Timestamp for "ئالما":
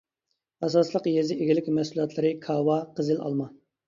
3.27-3.47